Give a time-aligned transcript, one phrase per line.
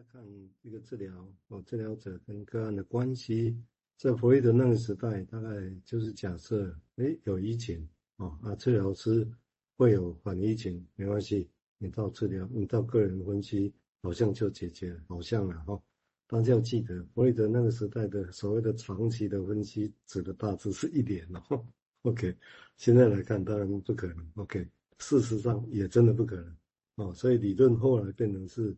[0.00, 0.24] 在看
[0.62, 1.12] 一个治疗
[1.48, 3.54] 哦，治疗者跟个案的关系，
[3.98, 5.50] 在弗洛伊德那个时代，大概
[5.84, 9.30] 就是假设，诶，有移情哦，啊，治疗师
[9.76, 15.82] 会有反移情，没关系，你到治疗，你到个人分析，好像就解决了，好像了哈、哦。
[16.26, 21.62] 大家要记得，弗洛伊德那个时代的所谓的长期的分析，指的大致是一年哦。
[22.04, 22.34] OK，
[22.78, 24.26] 现在来看当然不可能。
[24.36, 26.56] OK，事实上也真的不可能
[26.94, 28.74] 哦，所以理论后来变成是。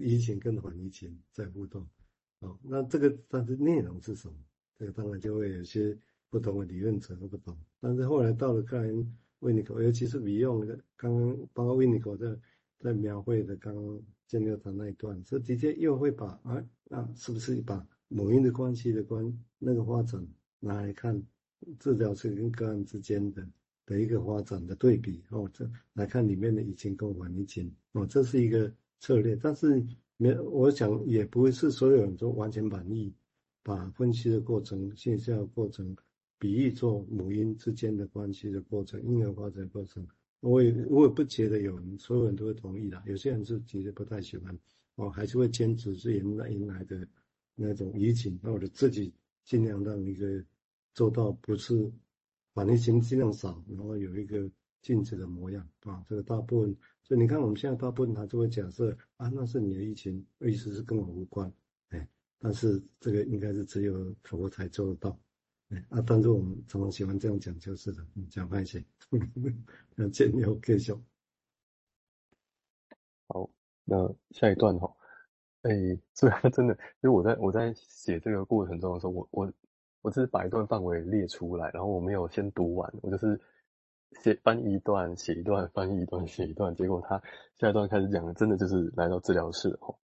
[0.00, 1.86] 移情跟反移情在互动，
[2.40, 4.34] 哦，那这个它的内容是什么？
[4.78, 5.96] 这个当然就会有些
[6.30, 7.56] 不同的理论者都不懂。
[7.78, 8.90] 但是后来到了克莱
[9.40, 12.34] 维尼口，尤其是比用的刚刚包括维尼口在
[12.78, 20.26] 在描绘的刚刚建立的那一段，这直接又会把啊啊，是不是把母婴的关系的关那个发展
[20.58, 21.22] 拿来看
[21.78, 23.46] 治疗师跟个案之间的
[23.84, 28.72] 的一个发展的对比哦，这来看里面的疫情跟缓疫情哦，这是一个。
[29.02, 29.84] 策略，但是
[30.16, 33.12] 没，我想也不会是所有人都完全满意，
[33.64, 35.96] 把分析的过程、线下的过程
[36.38, 40.06] 比喻做母婴之间的关系的过程、婴儿发展的过程。
[40.38, 44.56] 我也我也不觉得有所有人都会同意的，有些人是其实不太喜欢，
[44.94, 47.04] 我还是会坚持是原来原来的
[47.56, 49.12] 那种移情，那我就自己
[49.44, 50.44] 尽量让一个
[50.94, 51.90] 做到不是
[52.54, 54.48] 反移情尽量少，然后有一个
[54.82, 56.76] 镜子的模样啊，这个大部分。
[57.04, 61.52] 所以你看，我们现在大部分他就会假设啊，那是你的疫情，意思是跟我无关，
[61.90, 62.08] 哎，
[62.38, 65.18] 但是这个应该是只有佛才做得到，
[65.70, 68.82] 哎啊，但是我们常常喜欢这样讲就是的，讲派些，
[69.96, 70.98] 那建议 OK 小。
[73.26, 73.50] 好，
[73.84, 74.94] 那下一段哈，
[75.62, 75.70] 哎，
[76.14, 79.52] 这个真的，因为我在我在写这个过程中的时候，我我
[80.02, 83.38] 我只是把一段范围列出来，然后我没有先读完，我就是。
[84.20, 87.20] 写翻译一段，写一段，翻译一段，写一段，结果他
[87.58, 89.96] 下一段开始讲的，真的就是来到治疗室哦。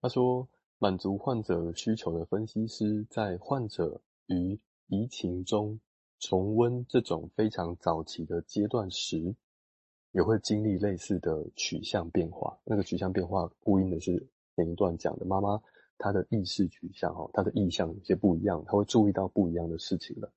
[0.00, 5.78] 他说，满足患者需求的分析师，在患者于移情中
[6.18, 9.34] 重温这种非常早期的阶段时，
[10.12, 12.58] 也会经历类似的取向变化。
[12.64, 15.62] 那个取向变化呼应的是前一段讲的妈妈
[15.98, 20.32] 她的意识取向哦，她的意向有些不一样，她会注意到不一样的事情了。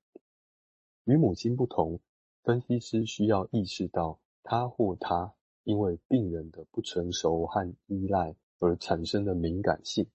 [1.04, 1.98] 与母亲不同。
[2.44, 5.32] 分析师需要意识到，他或她
[5.62, 10.06] 因为病人的不成熟和依赖而产生的敏感性。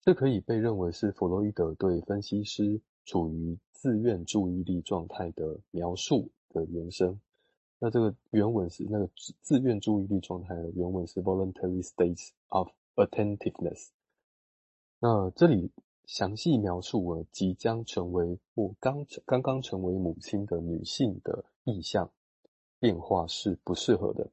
[0.00, 7.20] 这可以被认为是弗洛伊德对分析师处于自愿注意力状态的描述的延伸。
[7.78, 9.06] 那这个原文是那个
[9.42, 13.88] 自愿注意力状态的原文是 voluntary states of attentiveness。
[14.98, 15.70] 那这里。
[16.10, 22.10] 详细描述了即将成为或刚刚刚成为母亲的女性的意向
[22.80, 24.28] 变化是不适合的。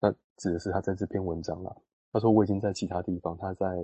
[0.00, 1.76] 那指的是他在这篇文章啦。
[2.10, 3.76] 他说我已经在其他地方，他在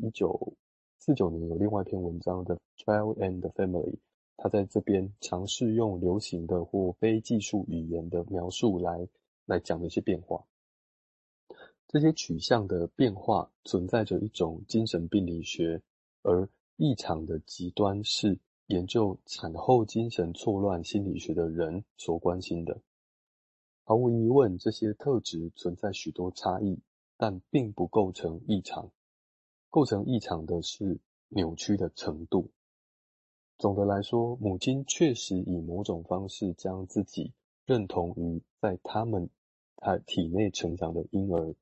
[0.00, 0.54] 一九
[1.00, 2.54] 四九年有另外一篇文章的
[2.84, 3.90] 《The Child and Family》，
[4.36, 9.08] 他在这边尝试用流行的或非技术语言的描述来
[9.46, 10.44] 来讲这些变化。
[11.88, 15.82] 这些取向的变化存在着一种精神病理学，
[16.22, 22.80] 而异常的极端是研究产后精神错乱心理学的人所关心的。
[23.84, 26.80] 毫无疑问，这些特质存在许多差异，
[27.16, 28.90] 但并不构成异常。
[29.70, 30.98] 构成异常的是
[31.28, 32.50] 扭曲的程度。
[33.56, 37.32] 总的来说，母亲确实以某种方式将自己
[37.66, 39.30] 认同于在他们
[39.76, 41.54] 他体内成长的婴儿。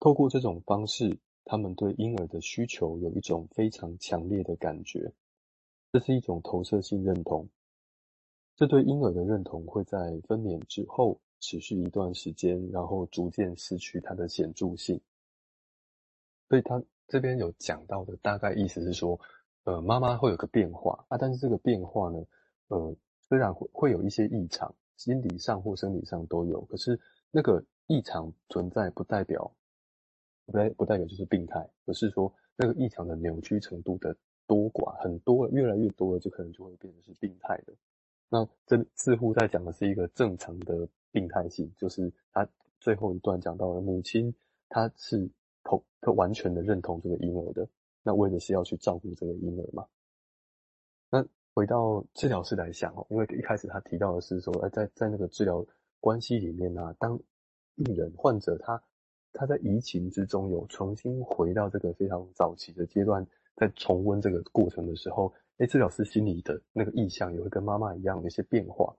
[0.00, 1.18] 透过这种方式。
[1.48, 5.12] 他们对婴儿的需求有一种非常强烈的感觉，
[5.92, 7.48] 这是一种投射性认同。
[8.56, 15.00] 这对婴儿的认同会在分娩之后持续一段时间，然后逐渐失去它的显著性。
[16.48, 19.18] 所以他这边有讲到的大概意思是说，
[19.62, 22.24] 呃，妈妈会有个变化啊，但是这个变化呢，
[22.68, 22.96] 呃，
[23.28, 26.98] 虽然会会有一些异常，心理上或生理上都有，可是
[27.30, 29.54] 那个异常存在不代表。
[30.46, 34.16] 不代不代表就是病态，而是说那个异常的扭曲程度的
[34.46, 37.74] 多寡很多，越来越多了，就可能就会变成是病态的。
[38.28, 42.48] 那这似乎在讲的是一个正常的病态性，就是他
[42.80, 44.32] 最后一段讲到了母亲，
[44.68, 45.28] 她是
[45.64, 47.68] 同她完全的认同这个婴儿的，
[48.04, 49.84] 那为的是要去照顾这个婴儿嘛。
[51.10, 55.66] 那回到治疗师来想哦，因为一开始他提到的是说，在在那个治疗
[55.98, 57.18] 关系里面呢、啊，当
[57.74, 58.80] 病人患者他。
[59.38, 63.24] 他在移情之中有重新回到这个非常早期的阶段，
[63.54, 68.96] 在重温这个过程的时候，哎，治疗师心里的那个意向也会跟妈妈一样的一些变化。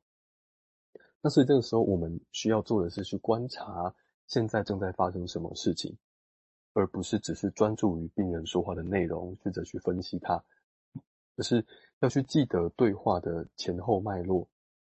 [1.21, 3.93] 那所以这个时候我们需要做的是去观察
[4.27, 5.97] 现在正在发生什么事情，
[6.73, 10.41] 而不是只是专注于病人说话的内容，试着去分析它，
[11.35, 11.65] 而是
[12.01, 14.47] 要去记得对话的前后脉络，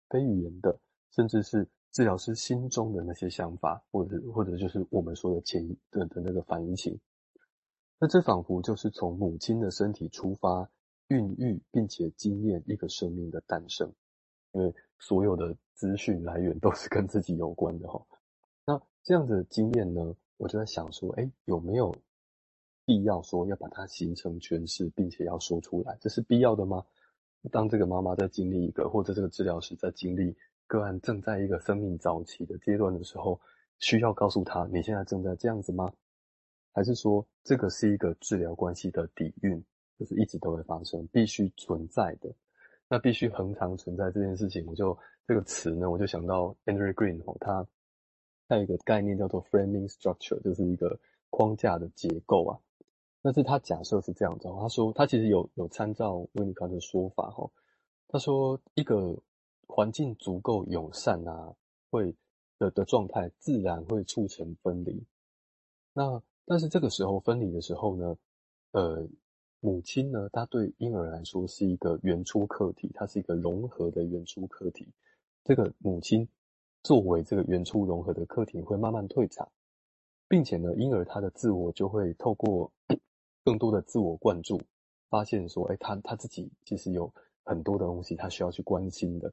[0.08, 0.78] 非语言的，
[1.10, 6.98] 甚至是治疗师心中的那些想法，或者或者就是我们说的潜的的那个反移情。
[7.98, 10.68] 那这仿佛就是从母亲的身体出发，
[11.08, 13.92] 孕育并且经验一个生命的诞生，
[14.52, 18.04] 因为所有的资讯来源都是跟自己有关的哈。
[18.66, 21.94] 那这样的经验呢，我就在想说，哎，有没有
[22.84, 25.96] 必要说要把它形成诠释，并且要说出来？
[26.00, 26.84] 这是必要的吗？
[27.50, 30.34] 当这个妈妈在经历一个，或者这个治疗师在经历
[30.72, 33.38] 个案正在一个生命早期的阶段的时候，
[33.78, 35.92] 需要告诉他你现在正在这样子吗？
[36.72, 39.62] 还是说这个是一个治疗关系的底蕴，
[39.98, 42.34] 就是一直都会发生，必须存在的？
[42.88, 44.96] 那必须恒常存在这件事情，我就
[45.26, 47.66] 这个词呢，我就想到 Andrew Green 哦，他。
[48.48, 50.98] 还有一个概念叫做 framing structure，就是一个
[51.30, 52.58] 框架的结构啊。
[53.22, 57.48] 但是他假设是这样子，他说他其实有有参照温尼康的说法哈。
[58.08, 59.16] 他说一个
[59.74, 61.54] 环境足够友善啊，
[61.90, 62.14] 会
[62.58, 65.02] 的的状态自然会促成分离。
[65.94, 68.16] 那但是这个时候分离的时候呢，
[68.72, 69.08] 呃，
[69.60, 74.86] 母亲呢，她对婴儿来说是一个原初客体，它是一个融合的原初客体。
[75.42, 76.28] 这个母亲。
[76.84, 79.48] 作为这个原初融合的客体会慢慢退场，
[80.26, 82.68] 并且呢，婴儿他的自我就会透过
[83.44, 84.60] 更多的自我灌注，
[85.08, 87.08] 发现说，哎，他他自己其实有
[87.44, 89.32] 很多的东西他需要去关心的，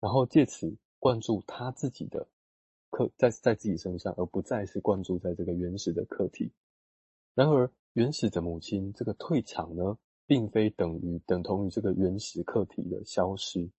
[0.00, 2.26] 然后借此灌注他自己的
[2.90, 6.52] 客在在自己身上，而不再是灌注在这个原始的客体。
[7.34, 13.70] 然而，原始的母亲这个退场呢，并非等于等同于这个原始客体的消失。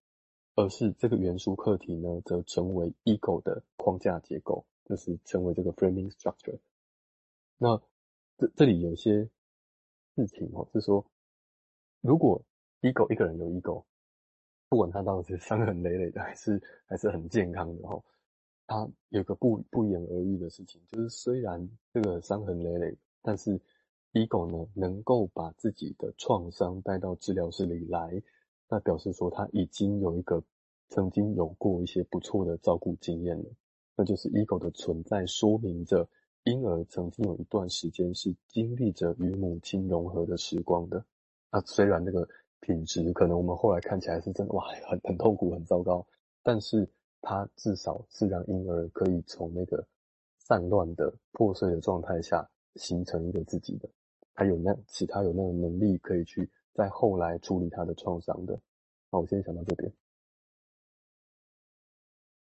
[0.55, 6.59] 而是这个元素课题呢，则成为 ego 的框架结构，就是成为这个 framing structure。
[7.59, 7.81] 那
[8.37, 9.31] 这这里有些
[10.17, 11.07] 事情哦，是说，
[12.01, 12.45] 如果
[12.81, 13.85] ego 一个人有 ego，
[14.69, 18.03] 不管他到底是伤痕累累的，还是还是很健康的哈，
[18.67, 23.61] 他有个不不言而喻的事情，就是虽然这个伤痕累累，但是
[24.13, 28.23] ego 呢，能够把自己的创伤带到治疗室里来。
[28.71, 30.45] 那表示说他已经有一个
[30.91, 33.51] 曾经有过一些不错的照顾经验了，
[33.97, 36.07] 那就是 ego 的存在说明着
[36.45, 41.03] 婴儿曾经有一段时间是经历着与母亲融合的时光的。
[41.51, 42.29] 那虽然那个
[42.61, 46.07] 品质可能我们后来看起来是真的哇，很很痛苦很糟糕，
[46.43, 46.89] 但是
[47.21, 49.87] 它至少是让婴儿可以从那个
[50.39, 53.89] 散乱的破碎的状态下形成一个自己的，
[54.35, 56.51] 他有那其他有那种能力可以去。
[56.75, 58.55] 在后来处理他的创伤的，
[59.11, 59.93] 好，我先想到这边。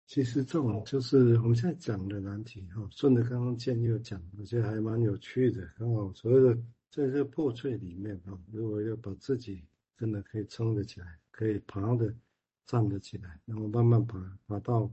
[0.06, 5.68] 其实这种就是我们现在讲的难题哈，顺着刚刚建佑讲，我觉得还蛮有趣的。
[5.76, 6.54] 刚好所谓的
[6.88, 9.66] 在这个破碎里面啊，如果要把自己
[9.98, 12.14] 真的可以撑得起来，可以爬的
[12.64, 14.90] 站得起来，然后慢慢爬爬到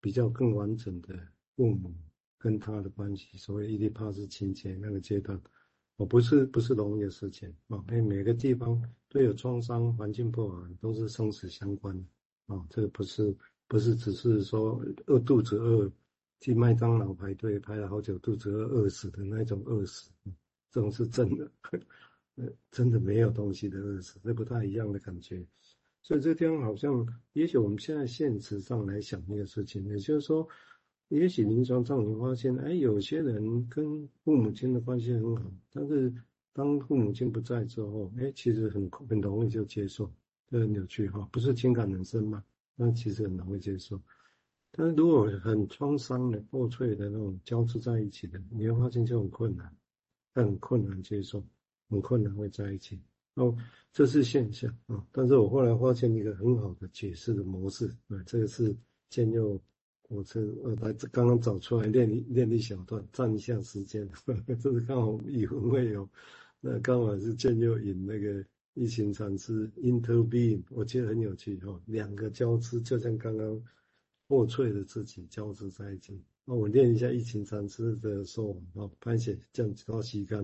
[0.00, 1.14] 比较更完整的
[1.54, 1.94] 父母
[2.36, 5.40] 跟他的关系，所谓伊底帕斯情结那个阶段。
[5.96, 12.66] 我不是不是容易的事情啊，因为每个地方都有创伤，环境不好，都是生死相关的啊。
[12.70, 13.36] 这个不是
[13.68, 15.92] 不是只是说饿肚子饿，
[16.40, 20.10] 去麦当劳排队排了好久，肚子饿饿死的那种饿死，
[20.70, 21.50] 这种是真的，
[22.36, 25.46] 呃，真的没有东西的日子，这不太一样的感觉。
[26.02, 30.48] 所以这地方好像，也许我们现在现实上来想那个事情，也就是说。
[31.08, 36.14] 也许临床上你发现，哎，有些人跟父母亲的关系很好，但是
[36.52, 40.08] 当父母亲不在之后，哎，其实很很容易就接受，
[40.48, 42.44] 这很有趣哈，不是情感很深嘛？
[42.76, 44.00] 那其实很容易接受。
[44.70, 49.76] 但是如果很创伤的、破碎的那种交织在一起的，你会发现就很困难，
[50.32, 51.44] 很困难接受，
[51.90, 52.98] 很困难会在一起。
[53.34, 53.54] 哦，
[53.92, 55.06] 这是现象啊。
[55.12, 58.74] 但是我后来发现一个很好的解释的模式，啊，这个是
[59.10, 59.60] 建佑。
[60.08, 64.08] 我这我来这刚刚找出来练一练一小段，占一下时间，
[64.60, 66.10] 这是刚好以文会友，
[66.58, 68.44] 那刚好是建佑引那个
[68.74, 73.62] 一行禅师 interbeing，我觉得很有趣哈，两个交织，就像刚刚
[74.26, 76.20] 破碎的自己交织在一起。
[76.44, 80.42] 那我练一下一行禅师的说法啊，潘写这样子到吸干。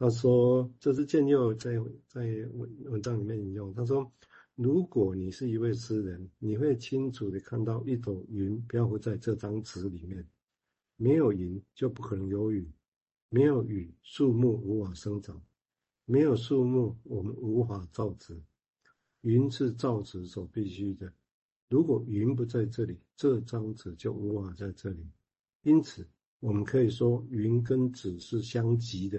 [0.00, 1.72] 他说这是建佑在
[2.08, 2.22] 在
[2.54, 4.10] 文文章里面引用，他说。
[4.56, 10.28] 如果你是一位诗人，你会清楚地看到一朵云漂浮在这张纸里面。
[10.96, 12.70] 没有云就不可能有雨，
[13.30, 15.42] 没有雨树木无法生长，
[16.04, 18.38] 没有树木我们无法造纸。
[19.22, 21.10] 云是造纸所必须的。
[21.70, 25.08] 如果云不在这里，这张纸就无法在这里。
[25.62, 26.06] 因此，
[26.38, 29.08] 我们可以说云跟纸是相即的，